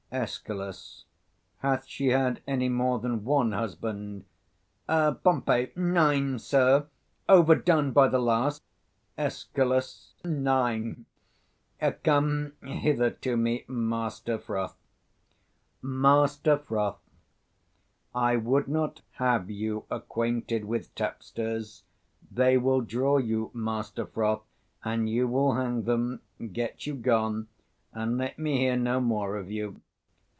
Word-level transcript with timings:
Escal. 0.13 0.69
Hath 1.59 1.85
she 1.87 2.07
had 2.07 2.41
any 2.45 2.67
more 2.67 2.99
than 2.99 3.23
one 3.23 3.53
husband? 3.53 4.25
190 4.87 5.67
Pom. 5.67 5.93
Nine, 5.93 6.37
sir; 6.37 6.87
Overdone 7.29 7.93
by 7.93 8.09
the 8.09 8.19
last. 8.19 8.61
Escal. 9.17 9.79
Nine! 10.25 11.05
Come 12.03 12.51
hither 12.61 13.11
to 13.11 13.37
me, 13.37 13.63
Master 13.69 14.37
Froth. 14.37 14.75
Master 15.81 16.57
Froth, 16.57 16.99
I 18.13 18.35
would 18.35 18.67
not 18.67 19.01
have 19.11 19.49
you 19.49 19.85
acquainted 19.89 20.65
with 20.65 20.93
tapsters: 20.93 21.83
they 22.29 22.57
will 22.57 22.81
draw 22.81 23.17
you, 23.17 23.49
Master 23.53 24.05
Froth, 24.05 24.43
and 24.83 25.09
you 25.09 25.29
will 25.29 25.53
hang 25.55 25.83
them. 25.83 26.19
Get 26.51 26.85
you 26.85 26.95
gone, 26.95 27.47
and 27.93 28.17
let 28.17 28.37
me 28.37 28.57
hear 28.57 28.75
no 28.75 28.99
more 28.99 29.37
of 29.37 29.49
you. 29.49 29.79